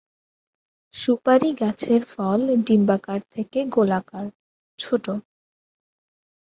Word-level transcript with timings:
সুপারি 0.93 1.49
গাছের 1.61 2.01
ফল 2.13 2.41
ডিম্বাকার 2.67 3.19
থেকে 3.33 3.59
গোলাকার, 3.73 4.25
ছোট। 4.79 5.05